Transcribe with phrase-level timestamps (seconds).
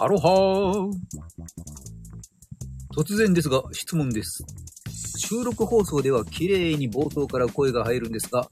[0.00, 0.92] アロハー
[2.94, 4.44] 突然ですが質問です。
[5.18, 8.46] 収録放送では綺麗に冒頭から声が入るんですが、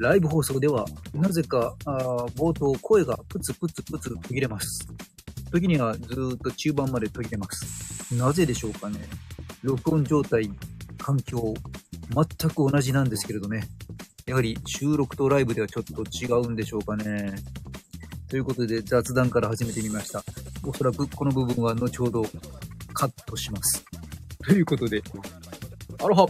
[0.00, 4.88] ライブ放送ではなぜかあ冒頭声がプツプツプツ途切れます。
[5.52, 8.12] 時にはずっと中盤まで途切れます。
[8.16, 8.98] なぜでしょうかね
[9.62, 10.50] 録音状態、
[10.98, 11.54] 環境、
[12.10, 13.62] 全く同じなんですけれどね。
[14.26, 17.36] やはり収録とライブではちょっと違うんでしょうかね。
[18.28, 20.24] ということで雑談から始めてみました。
[20.66, 22.24] おそらくこの部分は後ほど
[22.92, 23.84] カットします。
[24.44, 25.02] ということで、
[26.02, 26.26] アロハ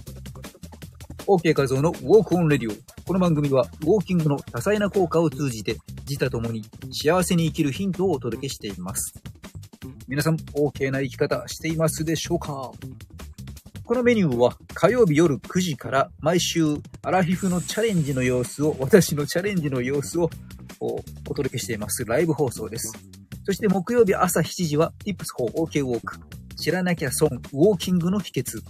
[1.26, 2.74] !OK 画像のウォークオンレディオ。
[3.06, 5.76] この番組はウォーキングの多彩な効果を通じて
[6.08, 6.62] 自他ともに
[6.92, 9.14] 幸せに生きるヒントをお届けしています。
[10.08, 12.70] 皆さん、OK な生き方していますでしょうか？
[13.84, 20.30] このメニューは火曜日夜9時から毎週アラフィフのチャレンジの様子を、私のチャレンジの様子を
[20.80, 21.02] おお
[21.34, 23.13] 届けしていますライブ放送です。
[23.44, 26.18] そして木曜日朝7時は Tips for OK Walk
[26.56, 28.60] 知らなきゃ損ウォーキングの秘訣。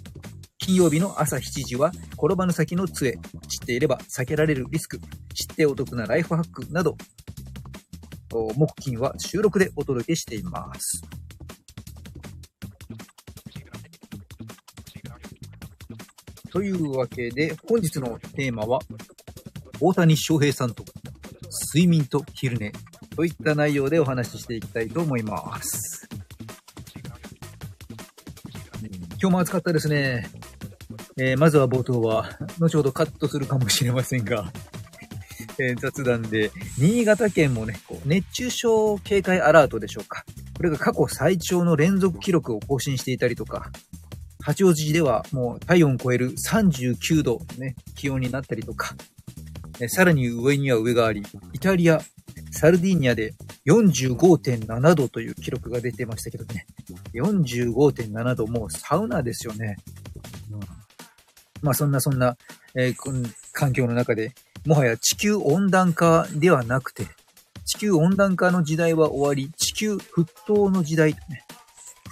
[0.58, 3.12] 金曜日の朝7時は転ばぬ先の杖。
[3.12, 3.18] 知っ
[3.66, 4.98] ていれば避けられるリスク。
[5.34, 6.96] 知ってお得なライフハックなど。
[8.56, 11.02] 木金は収録でお届けしています。
[16.50, 18.80] というわけで、本日のテーマは、
[19.80, 20.84] 大谷翔平さんと
[21.74, 22.72] 睡眠と昼寝。
[23.16, 26.08] といった内容でお話ししていきたいと思います。
[29.20, 30.28] 今日も暑かったですね。
[31.16, 34.52] えーまずは冒頭は、後ほどカットするかもしれませんが、
[35.58, 40.24] えー雑談で、新潟県もね、こう熱中症警戒アラートでしょうか。
[40.56, 43.70] これが過去最長の連続記録を更新していたりとか、
[44.40, 48.94] 八王子ではもう体温を超える39度ね、気温になったりとか、
[49.80, 51.22] えさらに上には上があり、
[51.52, 52.02] イタリア、
[52.54, 53.34] サルディーニャで
[53.66, 56.66] 45.7度という記録が出てましたけどね。
[57.12, 59.76] 45.7度、もうサウナですよね。
[60.50, 60.60] うん
[61.62, 62.36] まあそんなそんな、
[62.74, 64.34] えーこん環境の中で、
[64.66, 67.06] もはや地球温暖化ではなくて、
[67.64, 71.18] 地球温暖化の時代は終わり、地球沸騰の時代、ね、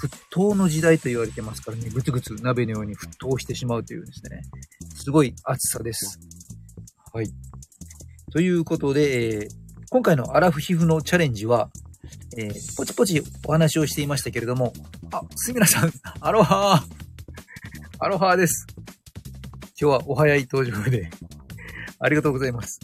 [0.01, 4.43] 沸騰の時代と言われてますからね、ぐつぐつ鍋のように沸騰してしまうというですね、
[4.95, 6.19] すごい暑さです。
[7.13, 7.31] はい。
[8.33, 9.62] ということで、えー
[9.93, 11.69] 今回のアラフヒフのチャレンジは、
[12.39, 14.73] えーポチポチお話をしていましたけれども、
[15.13, 15.93] あ、すみらさん、
[16.23, 16.95] アロハー
[17.99, 18.67] アロハーです。
[19.79, 21.11] 今日はお早い登場で、
[21.99, 22.81] ありがとうございます。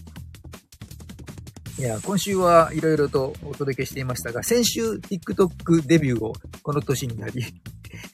[1.78, 7.42] いや、今週はいろいろとお届けしていましたが、先週 TikTok デビューをこの年になり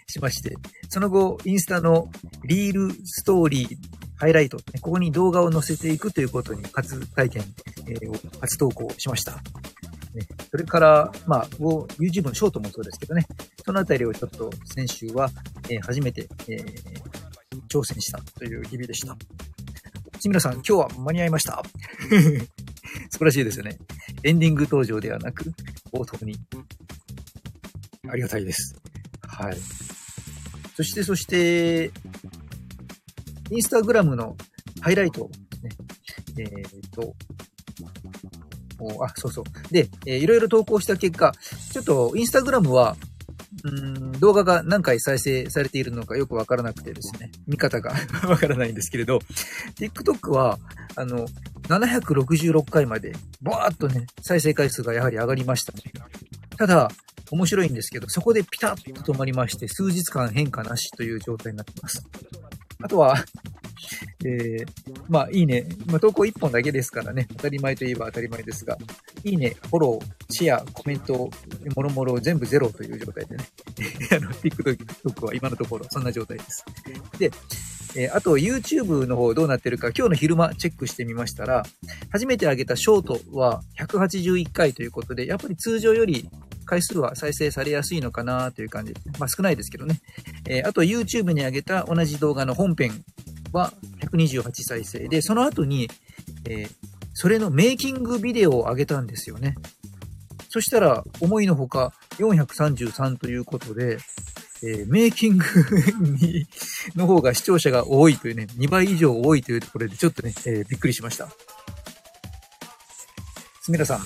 [0.07, 0.55] しまして、
[0.89, 2.13] その後インスタの
[2.45, 3.77] リールストーリー、
[4.19, 7.43] ハイライト、ここに動画を載せていくということに初体験、
[7.89, 9.33] えー初投稿しました。
[9.33, 9.41] ね、
[10.51, 13.27] それから、まあ、YouTube のショートもそうですけどね、
[13.65, 15.29] そのあたりをちょっと先週は、
[15.69, 16.65] えー初めて、えー
[17.69, 19.17] 挑戦したという日々でした。
[20.21, 21.63] 志村さん、今日は間に合いました？
[23.11, 23.79] 素晴らしいですよね。
[24.23, 25.53] エンディング登場ではなく、
[25.93, 26.37] 冒頭に。
[28.09, 28.77] ありがたいです。
[29.23, 29.57] はい。
[30.77, 31.91] そして、そして、
[33.51, 34.37] インスタグラムの
[34.81, 35.29] ハイライト
[35.63, 35.69] で
[36.25, 36.45] すね。
[36.57, 37.15] えっ、と、
[39.05, 39.45] あ、そうそう。
[39.73, 41.33] で、えーいろいろ投稿した結果、
[41.73, 42.97] ちょっとインスタグラムは、
[43.63, 47.93] うん動画が何回再生されているのかよくわからなくてですね、見方が
[48.29, 49.21] わからないんですけれど、
[49.79, 50.59] TikTok は、
[50.97, 51.27] あの、
[51.69, 55.73] 766回まで、バーっとね、再生回数がやはり上がりました。
[56.57, 56.91] ただ、
[57.31, 62.05] 面白いんですけど、そこでピタッと止まりまして、数日間変化なしという状態になっています。
[62.83, 63.25] あとは、
[64.25, 64.67] えー、
[65.09, 65.67] まあ、いいね。
[65.87, 67.27] まあ、投稿1本だけですからね。
[67.37, 68.79] 当たり前といえば当たり前ですが、
[69.23, 71.31] いいね、フォロー、シェア、コメント、
[71.77, 73.45] もろもろ全部ゼロという状態でね。
[74.17, 76.65] あの、TikTok は今のところそんな状態です。
[77.19, 77.31] で、
[77.97, 81.63] えーあと YouTube の方どうなってるか今日の昼間チェックしてみましたら、
[82.11, 86.29] 初めて上げたショートは181回ということで、やっぱり通常より
[86.65, 88.95] 回数は再生されやすいのかなという感じ。
[89.19, 90.01] まあ少ないですけどね。
[90.49, 93.05] えーあと YouTube に上げた同じ動画の本編
[93.55, 95.89] は128再生で、その後に、
[96.47, 96.71] えー
[97.17, 99.55] それのメイキングビデオを上げたんですよね。
[100.49, 103.99] そしたら、思いのほか433ということで、
[104.65, 105.45] えーメイキング、
[106.97, 111.29] の方が視聴者が多いというね、2倍以上多いというところでちょっとね、えーびっくりしました。
[113.63, 114.01] すみらさん、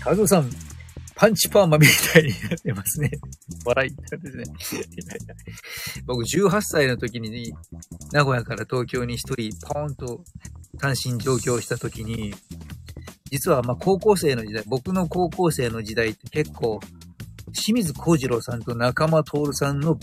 [0.00, 0.50] カズオさん、
[1.20, 3.10] パンチパーマみたいになってますね。
[3.66, 4.44] 笑いですね。
[6.06, 7.52] 僕18歳の時に、
[8.10, 10.24] 名古屋から東京に一人ポーンと
[10.78, 12.34] 単身上京した時に、
[13.30, 16.80] 実はまあ高校生の時代、僕の高校生の時代って結構、
[17.52, 20.00] 清水幸次郎さんと中間徹さんの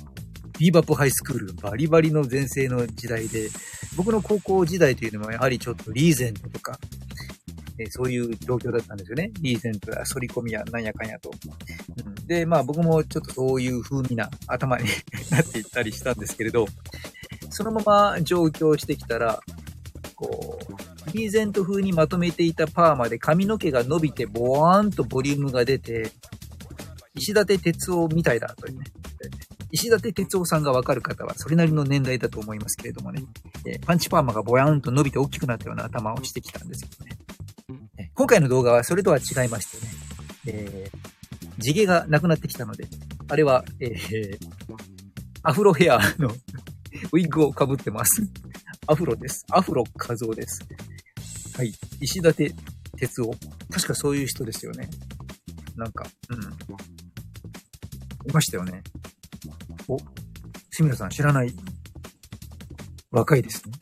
[0.59, 3.49] ビーバップハイスクール、バリバリの前世の時代で、
[3.95, 6.79] 僕の高校時代というのはやはりちょっとリーゼントとか、
[7.79, 9.31] えー、そういう状況だったんですよね。
[9.41, 11.31] リーゼントや反り込みやなんやかんやと。
[12.05, 14.85] うん、で、まあ僕もちょっとそういう風味な頭に
[15.31, 16.67] なっていったりしたんですけれど、
[17.49, 17.81] そのま
[18.13, 19.39] ま上京してきたら、
[20.15, 26.11] こう、リーゼント風にまとめていたパーマで髪の毛が伸びてボワーンとボリュームが出て、
[27.15, 28.85] 石立哲夫みたいだというね。
[29.71, 33.23] 石立哲夫さんがわかる方はそれなりの年代だと思いますけれどもね。
[33.65, 37.16] えパンチパーマがボヤーンと伸びて大きくなったような頭をしてきたんですけどね。
[38.17, 39.93] 今回の動画はそれとは違いましてね、
[40.47, 42.87] えー、地毛がなくなってきたので、
[43.29, 44.37] あれは、えー、
[45.43, 46.29] アフロヘアの
[47.13, 48.23] ウィッグをかぶってます。
[48.87, 49.45] アフロです。
[49.51, 50.65] アフロ画像です。
[51.55, 51.71] はい。
[52.01, 52.55] 石立
[52.97, 53.35] 哲夫。
[53.69, 54.89] 確かそういう人ですよね。
[55.75, 56.41] なんか、うん。
[56.41, 58.81] いましたよね。
[59.87, 59.95] お、
[60.71, 61.53] 志村さん知らない。
[63.11, 63.73] 若いですね。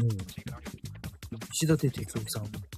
[0.00, 0.08] うん。
[1.52, 2.73] 石立哲夫さん。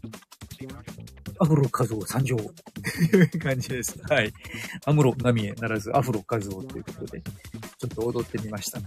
[1.41, 2.37] アフロ画像参上。
[2.37, 3.99] という感じです。
[4.09, 4.33] はい。
[4.85, 8.81] アムロナミエならずアフロ画像ということで、ちょっと踊ってみました。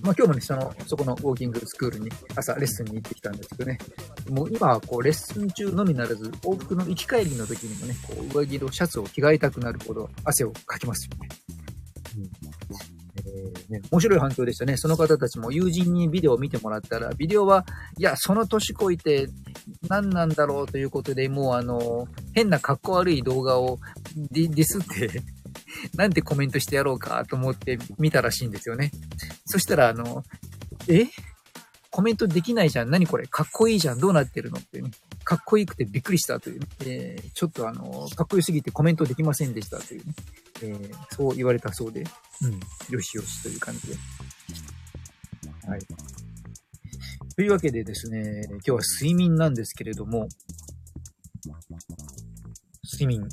[0.00, 3.78] まあ今日もね、その、そこのウォーキングスクールに朝レッスンに行ってきたんですけどね、
[4.30, 11.28] もう今はこうレッスン中のみならず、往復の行き帰りの時にもね、こう上着とシャツを着替えたくなるほど汗をかきますよね。
[13.68, 14.76] ね、面白い反響でしたね。
[14.76, 17.66] その方たちも友人にビデオを見てもらったら、ビデオは、
[17.98, 19.28] いや、その年こいて
[19.88, 23.78] 何なんだろうということで、もうあの、変な格好悪い動画を
[24.30, 25.22] ディスって
[25.96, 28.90] なんてコメントしてやろうかと思って見たらしいんですよね。
[29.46, 30.24] そしたら、あの、
[30.88, 31.06] え？
[31.90, 32.90] コメントできないじゃん。
[32.90, 33.26] 何これ？
[33.26, 33.98] かっこいいじゃん。
[33.98, 34.58] どうなってるの？
[34.58, 34.90] ってね。
[35.24, 40.14] かっこよくてびっくりしたという、ね、えー、ちょっとあの、かっこよすぎてコメントできませんでしたというね。
[40.62, 42.04] えー、そう言われたそうで、
[42.42, 43.94] うん、よしよしという感じで。
[45.66, 45.80] はい。
[47.36, 50.28] というわけでですね、今日は睡眠なんですけれども、
[52.92, 53.28] 睡眠。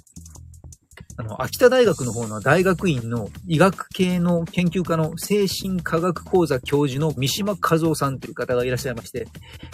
[1.18, 9.28] あの、秋田大学の方の大学院の医学系の研究家の精神科学講座教授の三島和夫さんという方がいらっしゃいまして、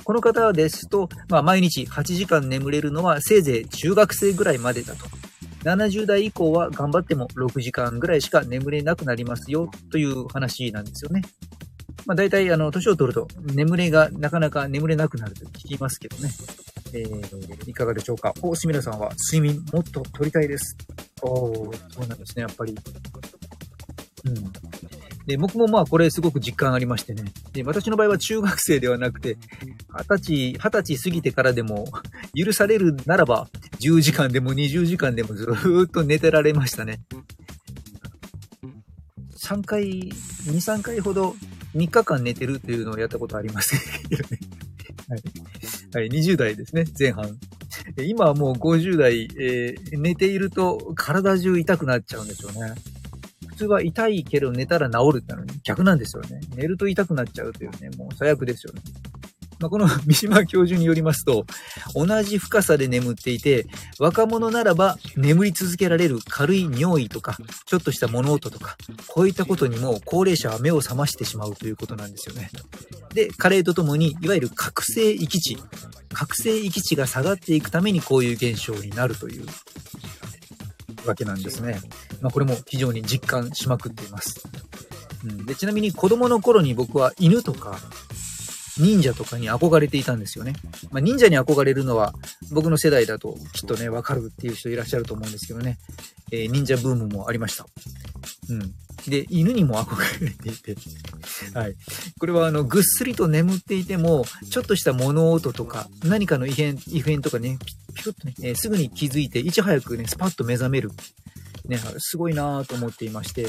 [0.03, 5.07] この方ですと、まあ、毎日8時間眠れるのはせいぜい中学生ぐらいまでだと。
[5.63, 11.21] 70代以降は頑張っても6時間ぐらいしか眠れなくなりますよという話なんですよね。
[12.05, 16.29] まあ大体あの、年を取ると眠れがなかなか眠れなくなると聞きますけどね。
[16.93, 18.33] えー、いかがでしょうか？
[18.41, 20.75] お、すみれさんは睡眠もっと取りたいです。
[21.21, 22.75] おそうなんですね、やっぱり。
[24.25, 24.51] うん。
[25.31, 27.23] で、僕もまあこれすごく実感ありましてね。
[27.53, 29.37] で、私の場合は中学生ではなくて、
[29.97, 31.87] 二十歳、二十歳過ぎてからでも
[32.35, 33.47] 許されるならば、
[33.79, 36.99] 10時間でも20時間でもずーっと寝てられましたね。
[39.41, 40.11] 3回、2、
[40.47, 41.35] 3回ほど
[41.75, 43.73] 3日間寝てるというのをやったことあります
[44.09, 44.39] けどね。
[45.07, 45.23] はい。
[45.93, 47.37] はい、20代ですね、前半。
[48.05, 52.75] 今はもう50代、えー、寝ていると体中痛くなっちゃうんですよね。
[53.61, 56.39] 通は痛いけど寝たら治るってのに逆なんですよね。
[56.55, 58.81] 寝ると痛くなっちゃうというね、もう最悪ですよね。
[59.59, 61.45] まあ、この 三島教授によりますと、
[61.93, 63.67] 同じ深さで眠っていて、
[63.99, 67.37] 若者ならば眠り続けられる軽い尿意とか、
[67.67, 68.75] ちょっとした物音とか、
[69.07, 72.49] こういったことにも高齢者は目を覚ましてしまうということなんですよね。
[73.13, 75.57] で、加齢とともに、いわゆる覚醒域値、
[76.11, 79.45] 覚醒域値が下がっていくためにこういう現象になるという
[81.05, 81.79] わけなんですね。
[82.21, 84.43] まあ、これも非常に実感しまくっています。
[85.23, 87.77] うん、でちなみに子供の頃に僕は犬とか
[88.79, 90.53] 忍者とかに憧れていたんですよね。
[90.91, 92.13] まあ、忍者に憧れるのは
[92.51, 95.77] 僕の世代だときっとね、わかるっていう人いらっしゃると思うんですけどね。
[96.31, 97.65] えー、忍者ブームもありました。
[98.49, 98.73] うん。
[99.09, 100.75] で、犬にも憧れていて。
[101.53, 101.75] はい。
[102.19, 107.57] これはあの、ぐっすりと眠っていても、ちょっとした物音とか、何かの異変、異変とかね、
[107.93, 110.91] ピュッとね、えー、すぐに気づいて、いち早くね、スパッと目覚める。
[111.67, 113.47] ね、すごいなぁと思っていまして、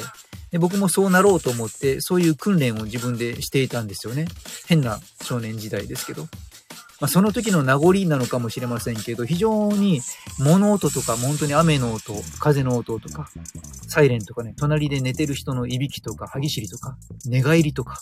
[0.51, 4.27] で、僕もそうなろうと思って、そういう訓練を自分でしていたんですよね。
[4.67, 6.29] 変な少年時代ですけど。
[7.03, 10.01] まあ、その時の名残なのかもしれませんけど、非常に
[10.39, 13.29] 物音とか、本当に雨の音、風の音とか、
[13.89, 18.01] サイレンとかね、隣で寝てる人のいびきとか、歯ぎしりとか、寝返りとか、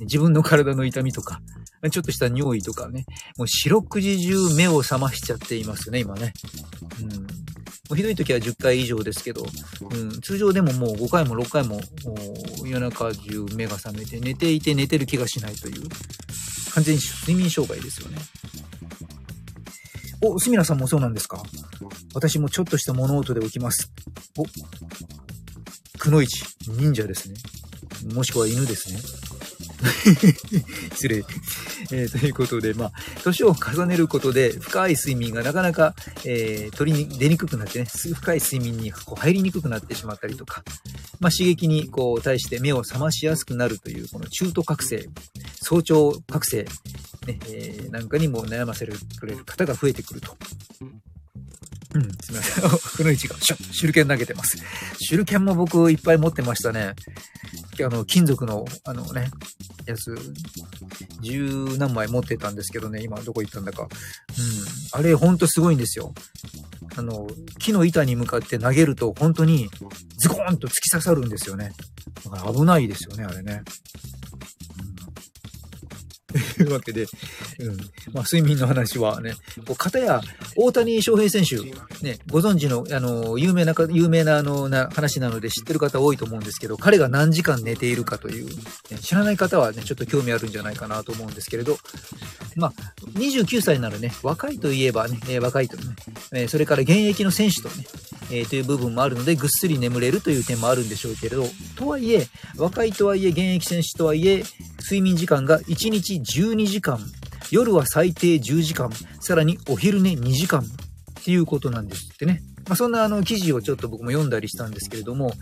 [0.00, 1.42] 自分の体の痛みとか、
[1.90, 3.04] ちょっとした尿意とかね、
[3.36, 6.32] もう四六時中目を覚ましちゃっていますね、今ね。
[7.02, 7.08] うん。
[7.10, 7.26] も
[7.92, 9.44] うひどい時は10回以上ですけど、
[9.90, 11.80] うん、通常でももう5回も6回も
[12.64, 15.82] 夜中中目が覚めて寝ていて寝てる気がしないという、
[16.74, 18.18] 完全に睡眠障害ですよね。
[20.20, 21.42] お、すみらさんもそうなんですか？
[22.14, 23.90] 私もちょっとした物音で起きます。
[24.36, 24.44] お、
[25.98, 27.36] くのいち、忍者ですね。
[28.14, 29.00] もしくは犬ですね。
[30.94, 31.24] 失礼。
[31.92, 35.94] えーということで、まあ、年を重ねることで深い睡眠がなかなか、
[36.24, 40.64] えー取りに出にくくなってね、深い睡眠にこう入りにくくなってしまったりとか、
[41.20, 45.06] まあ、刺激にこう対して目を覚ましやすくなるという、この中途覚醒、
[45.62, 46.64] 早朝覚醒、
[47.26, 50.36] ねえーなんかにも悩ませるくれる方が増えてくると。
[51.94, 52.70] うん、すみません。
[52.96, 54.58] くのいちがシュ手裏剣投げてます。
[55.08, 56.94] 手裏剣も僕いっぱい持ってましたね。
[57.80, 59.30] あの、金属の、あのね、
[59.86, 60.14] やつ、
[61.22, 63.84] 十何枚持ってたんですけどね、今どこ行ったんだか。
[63.84, 63.88] うん。
[65.00, 66.12] あれ、ほんとすごいんですよ。
[66.98, 67.28] あの、
[67.60, 69.68] 木の板に向かって投げると、本当に
[70.16, 71.70] ズコーンと突き刺さるんですよね。
[72.24, 73.62] だから危ないですよね、あれね。
[76.56, 77.06] と いうわけで、
[77.60, 77.76] うん。
[78.12, 79.34] まあ、睡眠の話はね、
[79.66, 80.20] こう、片や、
[80.56, 81.56] 大谷翔平選手、
[82.04, 88.52] ね、ご存知の、あの、有名な、有名な、あの、な話なので知ってる方多いと思うんですけど、彼が何時間寝ているかという、ね
[89.02, 91.78] 知らない方はね、ちょっと興味あるんじゃないかなと思うんですけれど、
[92.56, 92.72] まあ、
[93.18, 95.82] 29歳にならね、若いといえばね、えー若いとね、
[96.32, 97.86] えーそれから現役の選手とね、
[98.30, 102.26] えーという部分もあるので、ぐっすり眠れるという点もあるんでしょうけれど、とはいえ、
[102.56, 104.44] 若いとはいえ、現役選手とはいえ、
[104.88, 106.98] 睡眠時間が1日12時間、
[107.50, 108.90] 夜は最低10時間、
[109.20, 110.64] さらにお昼寝2時間っ
[111.22, 112.40] ていうことなんですってね。
[112.66, 115.32] まあ、そんなあの記事をちょっと僕も読んだりしたんですけれども、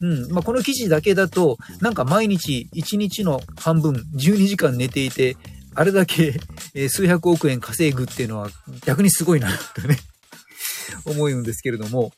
[0.00, 5.36] うん、まあ、この記事だけだと、なんか毎日1日の半分、12時間寝ていて、
[5.74, 6.40] あれだけ、
[6.88, 8.48] 数百億円稼ぐっていうのは
[8.86, 9.98] 逆にすごいな、とね、
[11.04, 12.12] 思うんですけれども、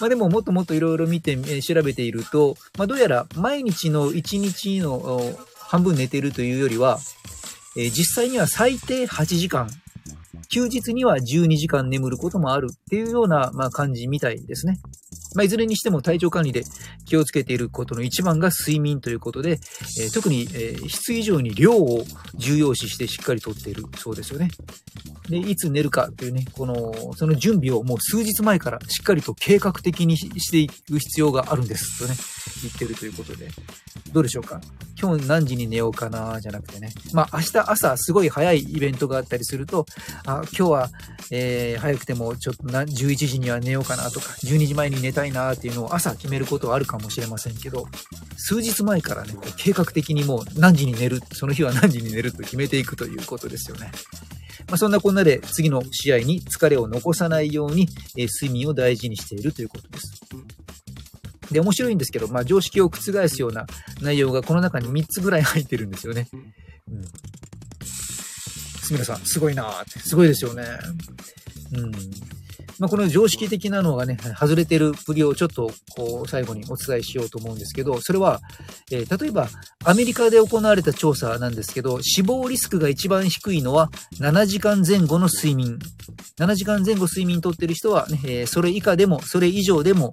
[0.00, 5.38] まあでももっともっといろいろ見て、調べていると、まあどうやら毎日の1日の
[5.70, 6.98] 半分寝てるというよりは、
[7.76, 9.70] えー実際には最低8時間、
[10.48, 14.80] 休日には12時間眠ることもあるっていうような、まあ、感じみたいですね。
[15.34, 16.62] まあ、いずれにしても体調管理で
[17.06, 19.60] 気をつけていることの一番が睡眠ということで、
[20.00, 24.50] えー特に、えー質以上に量を重要視してしっかりとっているそうですよね。
[25.28, 32.16] で、いつ寝るかというね、この、その準備をもう数日前からしっかりと計画的にしていく必要があるんですとね、
[32.62, 33.48] 言ってるということで。
[34.12, 34.60] どうでしょうか？
[35.00, 36.92] 今日何時に寝ようかなじゃなくてね。
[37.12, 39.86] まあ明日朝すごい早いイベントがあったりすると、
[40.26, 40.90] あ今日は、
[41.30, 47.86] えー早くてもちょっとな11時には寝ようかなとか、12時前に寝たいなっていうのを朝決めることはあるかもしれませんけど、
[48.36, 53.92] 数日前からね、こう計画的にもう何時に寝る、その日は何時に寝ると決めていくということですよね。
[54.68, 60.20] まあ、そんなこんなで次の試合に疲れを残さないように、えー睡眠を大事にしているということです。
[61.50, 63.66] で、面白いんですけど、まあ、常識を覆すような
[64.00, 66.28] 内容がこの中に3つぐらい入ってるんですよね。
[66.32, 67.04] うん。
[67.84, 69.98] すみれさん、すごいなーって。
[70.00, 70.64] すごいですよね。
[71.72, 71.92] うん。
[72.80, 78.40] まあ、この常識的なのがね、外れてるプリをちょっと、こう、最後にお伝えしようと思うんですけど、それは、
[78.90, 79.48] えー例えば、
[79.84, 85.78] アメリカで行われた調査なんですけど、死亡リスクが一番低いのは、7時間前後の睡眠。
[86.38, 90.10] 7時間前後睡眠とってる人は、ね、えーそれ以下でも、それ以上でも、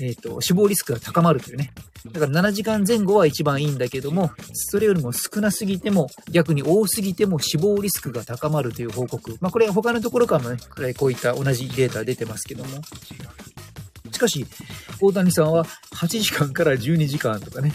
[0.00, 1.72] えっ、と、死亡リスクが高まるというね。
[2.12, 9.36] だから7時間前後は一番いいんだけども、それよりも少なすぎても、逆に多すぎても死亡リスクが高まるという報告。
[9.40, 12.80] まあこれ他のところからもね、こういった同じデータ出てますけども。
[14.12, 14.46] しかし、
[15.00, 17.72] 大谷さんは8時間から12時間とかね。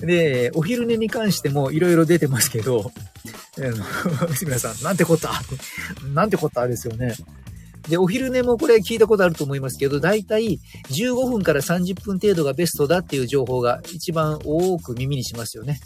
[0.00, 2.90] で、お昼寝に関してもいろいろ出てますけど、
[3.58, 5.32] あの、杉村さん、なんてこった？
[6.12, 6.66] なんてこった？
[6.66, 7.14] ですよね。
[7.88, 10.58] で、お昼寝もこれ聞いたことあると思いますけど、だいたい
[10.90, 15.80] 15分から30分程度がベストだっていう情報が一番多く耳にしますよね。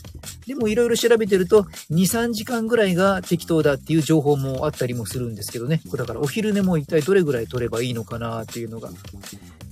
[0.47, 5.81] でもいろいろ調べてると、2、3時間ぐらいが適当だっていう情報もあったりもするんですけどね。
[5.93, 8.91] だからお昼寝も一体どれぐらい取ればいいのかなっていうのが。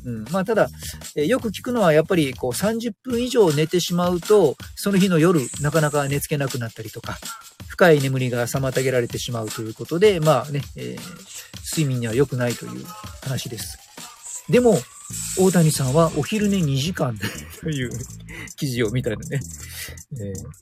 [0.04, 0.68] うん、まあただ、
[1.16, 7.18] えよく聞くのはやっぱりこう30分以上寝てしまうと、その日の夜なかなか寝つけなくなったりとか、
[7.66, 11.38] 深い眠りが妨げられてしまうということで、まあね、えー
[11.78, 12.85] 睡眠には良くないという
[13.23, 13.78] 話です。
[14.50, 14.75] でも、
[15.38, 17.16] 大谷さんはお昼寝2時間
[17.62, 17.90] という
[18.56, 19.40] 記事を見たのね、
[20.14, 20.58] えー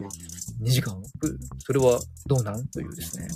[0.63, 0.97] 2時間
[1.59, 3.29] それはどうなんというですね。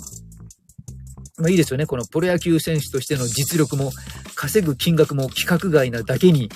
[1.37, 1.85] まあいいですよね。
[1.85, 3.91] このプロ野球選手としての実力も
[4.35, 6.49] 稼ぐ金額も規格外なだけに、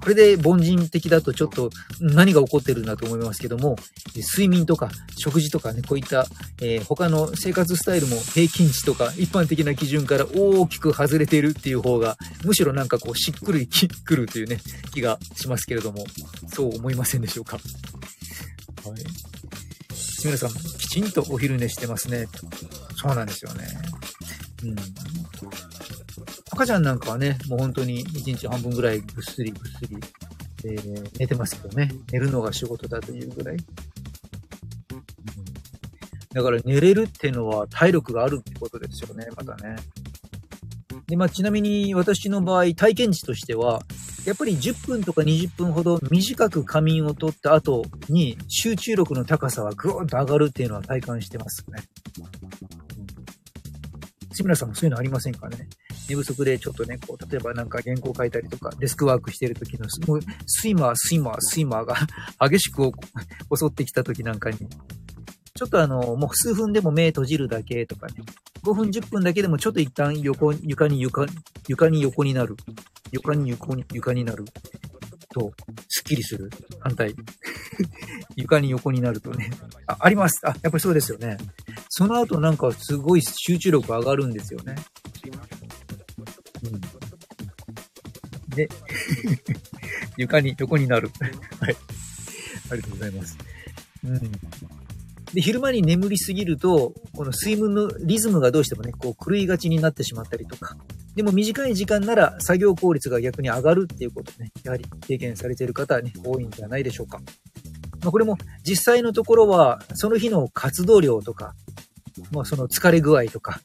[0.00, 3.76] これで凡人的だとちょっと何が起こってるんだと思いますけども、
[4.14, 6.26] 睡眠とか食事とかね、こういった、
[6.62, 14.60] えー他の生活スタイルも平均値とか一般的な基準から大きく外れているっていう方が、むしろなんかこうしっくりきくるというね、
[14.92, 16.06] 気がしますけれども、
[16.48, 17.56] そう思いませんでしょうか？
[17.56, 17.64] はい。
[20.24, 22.26] 皆さん、きちんとお昼寝してますね。
[22.96, 23.68] そうなんですよね。
[24.64, 24.76] うん。
[26.58, 29.96] 赤ちゃんなんかはね、もう本当に1日半分ぐらいぐっすりぐっすり、
[30.64, 31.88] えー、寝てますけどね。
[32.10, 33.56] 寝るのが仕事だというぐらい。
[36.32, 39.76] だから寝れるっていうのは体力があるってことですよね、またね。
[41.06, 43.82] で、まあ、ちなみに私の場合、体験値としては、
[44.26, 51.84] やっぱり10分とか20分ほど短く仮眠を取った後に集中力の高さはぐーんと上がるっていうのは体感してますね。
[54.32, 55.68] 志村さんもそういうのありませんかね？
[56.08, 61.96] 寝不足でちょっとね、こう、例えばなんか原稿書いたりとか、デスクワークしてる時の、もう、スイマー、スイマー、スイマーが
[62.48, 62.82] 激しく
[63.56, 64.58] 襲ってきた時なんかに、
[65.54, 68.14] ちょっとあの、もう数分でも目閉じるだけとかね、
[68.62, 71.26] 5分10分だけでもちょっと一旦横、床に床、
[71.68, 72.56] 床に横になる。
[73.10, 74.44] 床に横に、床になる。
[75.32, 75.52] と、
[75.88, 76.50] スッキリする。
[76.80, 77.14] 反対。
[78.36, 79.50] 床に横になるとね。
[79.86, 80.40] あ、あります。
[80.44, 81.36] あ、やっぱりそうですよね。
[81.88, 84.76] その後なんかすごい集中力上がるんですよね。
[89.46, 89.56] で、
[90.16, 91.10] 床に横になる。
[91.60, 91.76] はい。
[92.70, 93.38] ありがとうございます。
[94.04, 94.20] うん。
[95.32, 100.76] で、昼間に眠りすぎると、この睡眠のリズムがどうしてもね、こう狂いがちになってしまったりとか、
[101.14, 107.18] でも短い時間なら作業効率が逆に上がるっていうことね、やはり経験されている方はね、多いんじゃないでしょうか。
[108.00, 111.54] まあ、これも実際のところは、その日の活動量とか、
[112.30, 113.60] まあ、その疲れ具合とか、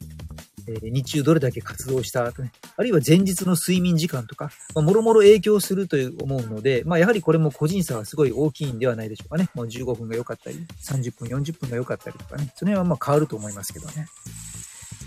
[0.66, 9.48] え、日中どれだけ活動したとね、あるいは前日の睡眠時間とか、まあ、もろもろ影響するという思うので、まあ、やはりこれも個人差はすごい大きいんではないでしょうかね。
[9.54, 12.52] もう15分が良かったり、30分、40分が良かったりとかね。
[12.54, 14.06] その辺はまあ変わると思いますけどね。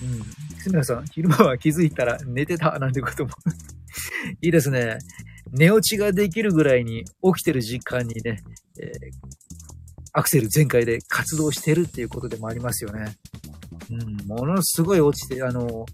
[0.04, 0.60] うん。
[0.60, 3.32] すみさん、昼間は気づいたら寝てたなんてことも
[4.42, 5.00] いいですね。
[5.52, 8.44] 寝落ちができるぐらいに起きてる時間にね、
[8.80, 8.92] えー、
[10.14, 13.16] アクセル全開で活動してるっていうことでもありますよね。
[13.90, 15.86] うん、ものすごい落ちて、あの、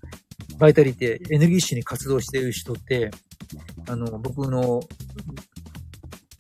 [0.58, 3.12] バイタリティ、エネルギッシュに活動してる人って、
[3.88, 4.82] あの、僕の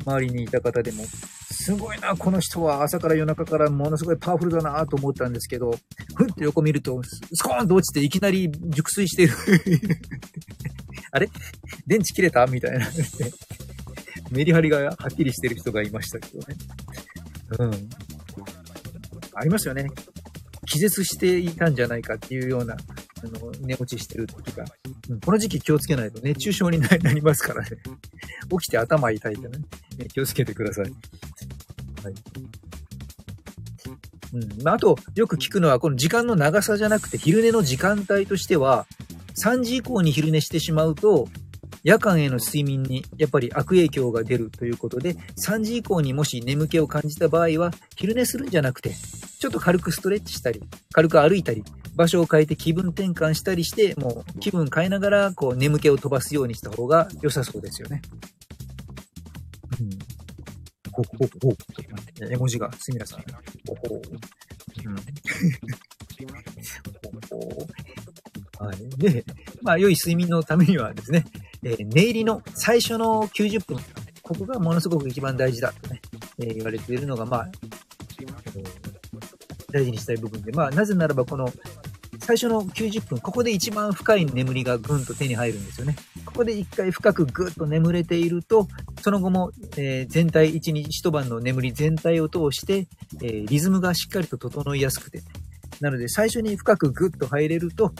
[0.05, 1.03] 周りにいた方でも、
[1.51, 5.71] すごいな、この人は朝から夜中からものすごいパワフルだなと思ったんですけど、
[6.15, 9.33] ふって横見ると、スコーンと落ちていきなり熟睡してる
[11.11, 11.29] あれ？
[11.85, 12.45] 電池切れた？
[12.47, 12.87] みたいな
[14.31, 16.55] メリハリがはっきりしてる人がいましたけどね。
[17.59, 17.89] うん。
[19.35, 19.85] ありますよね。
[20.73, 22.77] 気絶していたんじゃないかっていうような、あ
[23.27, 24.65] の、寝落ちしてる時が、
[25.07, 27.77] うん、この時期気をつけないと熱中症になりますからね。
[28.49, 29.59] 起きて頭痛いってね、
[30.11, 30.85] 気をつけてください。
[30.85, 30.93] はい。
[34.33, 34.63] うん。
[34.63, 38.87] まあ、あと、よく聞くのは、この時間の長さじゃなくて、昼寝の時間帯としては、
[39.43, 41.27] 3時以降に昼寝してしまうと、
[41.83, 45.15] 夜間への睡眠にやっぱり悪影響が出るということで、
[45.45, 48.91] 3時以降にもし眠気を感じた場合は、昼寝するんじゃなくて、
[49.39, 51.63] ちょっと軽くストレッチしたり、軽く歩いたり、
[51.95, 58.01] 場所を変えて気分転換したりして、もう気分変えながら、こう眠気を飛ばすようにした方が良さそうですよね。
[59.81, 59.89] うん。
[60.91, 61.27] ほほほ。
[61.27, 63.23] ちょっと待って、絵文字が、すみらさん。
[63.67, 63.95] ほほ。
[63.95, 64.95] うん。
[67.29, 68.65] ほほ。
[68.65, 68.77] はい。
[68.97, 69.25] で、
[69.61, 71.25] まあ、良い睡眠のためにはですね、
[71.63, 73.77] えー、寝入りの最初の90分、
[74.21, 76.01] ここがものすごく一番大事だとね、
[76.39, 77.51] えー、言われているのが、まあ、
[79.71, 81.51] 大事にしたい部分で、まあ、なぜならばこの
[82.19, 85.95] 最初の90分、ここで一番深い眠りがぐんと手に入るんですよね。
[86.25, 88.67] ここで一回深くぐっと眠れていると、
[89.01, 92.87] その後も、えー、全体、一日一晩の眠り全体を通して、
[93.21, 95.21] えー、リズムがしっかりと整いやすくて、
[95.83, 97.91] なので最初に深くぐっと入れると、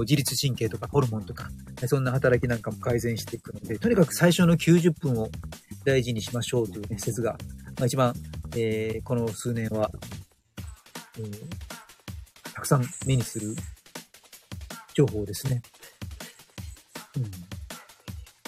[0.00, 1.48] 自律神経とかホルモンとか、
[1.86, 5.30] そんな働きなんかも改善していくので、とにかく最初の90分を
[5.84, 7.32] 大事にしましょうというね、説が、
[7.78, 8.12] まあ、一番、
[8.56, 9.90] えー、この数年は
[11.18, 13.54] えー、たくさん目にする
[14.94, 15.62] 情報ですね。
[17.16, 17.24] うん、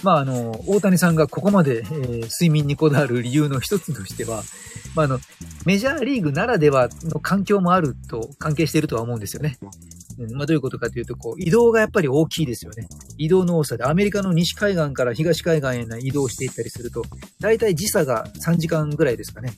[0.02, 4.42] まあ、あの、大谷さんがここまで、えー、睡眠にこだわる理由の一つとしては、
[4.94, 5.20] まあ、あの、
[5.66, 9.58] メジャーリーグならではの環境もあると関係しているとは思うんですよね。
[10.18, 12.88] うん、まあ、どういうことかというと、こう、移動がやっぱり大きいですよね。
[13.18, 17.02] 移動の多さで、アメリカの西海岸から東海岸への移動していったりすると、
[17.40, 19.52] だいたい時差が3時間ぐらいですかね。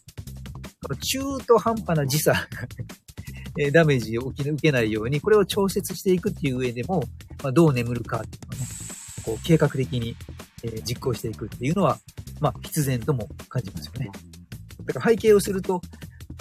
[1.01, 2.35] 中途半端な時差
[3.59, 7.05] えダメージを受けないように、これを調節していくっていう上でも、
[7.43, 8.67] まあ、どう眠るかっていうのをね、
[9.25, 10.17] こう計画的に、
[10.63, 11.99] えー、実行していくっていうのは、
[12.41, 14.11] まあ、必然とも感じますよね。
[14.85, 15.81] だから背景をすると、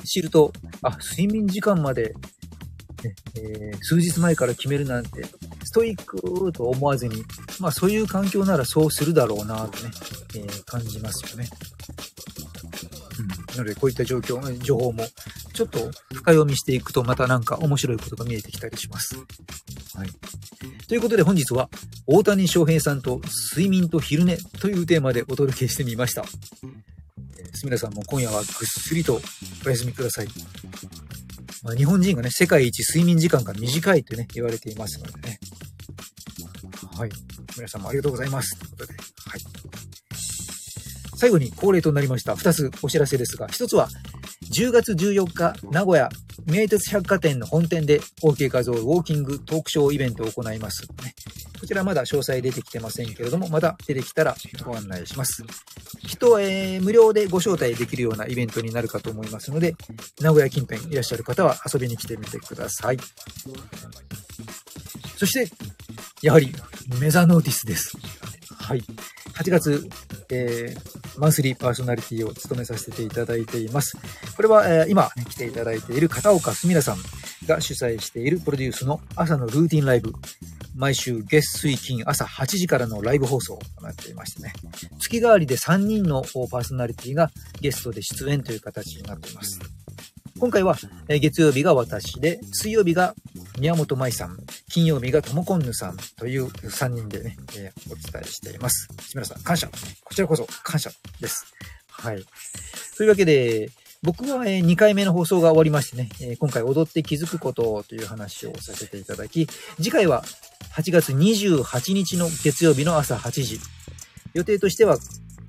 [0.03, 2.13] 知ると、あ、睡眠時間まで、
[3.03, 5.23] ねえー、数日前から決めるなんて、
[5.63, 7.23] ストイックと思わずに、
[7.59, 9.91] まあそういう環境ならそうするだろうなとね、
[10.35, 11.49] えー、感じますよね。
[13.19, 13.27] うん。
[13.55, 15.03] なのでこういった状況、情報も
[15.53, 19.15] ちょっちょっと深読みしていくとまたなんか面白いことが見えてきたりします。
[19.15, 20.09] はい。
[20.87, 21.69] ということで本日は、
[22.13, 23.21] 大谷翔平さんと
[23.55, 26.25] 睡眠と昼寝というテーマでお届けしてみました。
[26.25, 29.21] すみれさんも今夜はぐっすりと
[29.65, 30.27] お休みください。
[31.63, 35.39] まあ、日本人がね、世界一睡眠時間が短いってね、言われていますのでね。
[36.97, 37.11] はい。
[37.55, 38.59] 皆さんもありがとうございます。
[38.59, 39.41] ということで、はい。
[41.15, 43.87] 最後に恒例となりました2つお知らせですが、1つは
[44.53, 46.09] 10月14日、名古屋
[46.45, 51.15] 名鉄百貨店の本店で OK 画像ウォーキングトークショーイベントを行います、ね。
[51.61, 55.45] こちらまだ詳細出てきてませんけれども、また出てきたらご案内します。
[55.99, 59.75] 人、えー、無料でご招待できるようなイベントになるかと思いますので、
[60.19, 62.97] 名古屋近辺いらっしゃる方は遊びに来てみてください。
[65.17, 65.53] そして、
[66.23, 66.51] やはり
[66.99, 67.95] メザノーティスです。
[68.55, 68.83] はい。
[69.35, 69.87] 8月、
[70.31, 73.97] えー、マンスリーパーソナリティを務めさせていただいています。
[74.35, 76.97] これは、えー、今、ね、来ていただいている片岡すみらさん
[77.45, 80.11] が主催しているプロデュースの朝のルーティンライブ。
[80.75, 84.53] 毎週月水金朝8時からのライブ放送となっていましてね。
[84.99, 87.29] 月替わりで3人のパーソナリティが
[87.59, 89.59] ゲストで出演という形になっています。
[90.39, 90.75] 今回は、
[91.07, 93.13] 月曜日が私で、水曜日が
[93.59, 94.37] 宮本舞さん、
[94.71, 98.87] 金曜日がともこんぬさんという3人でね、えー、お伝えしています。
[99.01, 99.67] 志村さん、感謝。
[100.03, 101.45] こちらこそ感謝です。
[101.89, 102.25] はい。
[102.97, 103.69] というわけで、
[104.03, 110.23] 僕は2回目の放送が終わりましてね、今回踊って気づくことという話をさせていただき、次回は
[110.75, 113.59] 8月28日の月曜日の朝8時。
[114.33, 114.97] 予定としては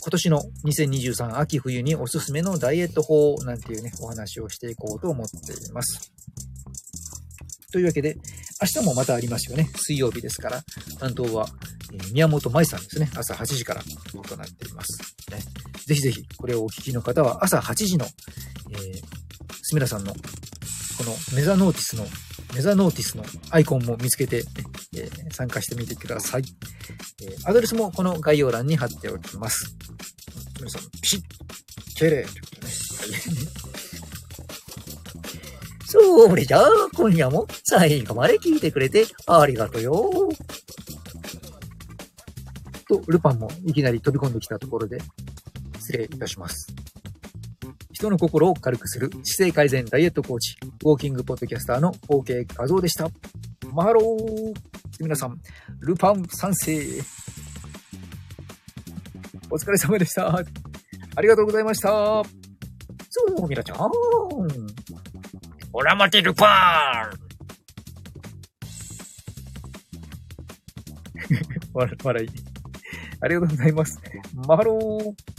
[0.02, 6.12] 今年の2023秋冬におすすめのダイエット法なんていうね、お話をしていこうと思っています。
[7.72, 8.18] というわけで、
[8.60, 9.70] 明日もまたありますよね。
[9.76, 10.62] 水曜日ですから、
[10.98, 11.48] 担当は、
[12.12, 13.10] 宮本舞さんですね。
[13.14, 14.98] 朝8時から行っています。
[15.30, 15.38] ね、
[15.86, 18.06] ぜひぜひ、これをお聞きの方は朝8時の、
[18.70, 19.02] えー、
[19.62, 20.18] すみらさんの、こ
[21.04, 22.06] のメザノーティスの、
[22.54, 24.44] メザノーティスのアイコンも見つけて、
[24.96, 26.44] えー、参加してみてください。
[27.22, 29.74] えー、アドレスもこの概要欄に貼っておきます。
[30.58, 31.20] 皆さん、ピシッ、
[31.96, 33.18] 敬礼ということね。
[35.92, 40.30] それじゃあ、今夜も最後まで聞いてくれてありがとうよ。
[43.00, 44.98] と、ルパンもいきなり飛び込んできたところで、
[45.78, 46.66] 失礼いたします。
[47.92, 53.08] 人の心を軽くする姿勢改善ダイエットコーチ、ウォーキングポッドキャスターの OK 画像でした。
[53.72, 54.54] マハロー
[55.00, 55.40] 皆さん、
[55.80, 56.78] ルパン賛成
[59.50, 60.34] お疲れ様でした。
[60.34, 60.42] あ
[61.20, 61.88] りがとうございました。
[61.88, 62.24] そ
[63.44, 63.78] う、ミラちゃん。
[65.72, 72.41] オラマテルパー笑い。
[73.22, 74.00] ありがとうございます。
[74.34, 75.31] マロー。